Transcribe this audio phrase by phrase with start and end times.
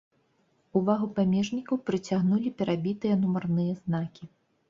[0.79, 4.23] Увагу памежнікаў прыцягнулі перабітыя нумарныя знакі.